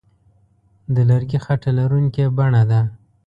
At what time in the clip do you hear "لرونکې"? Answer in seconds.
1.79-2.25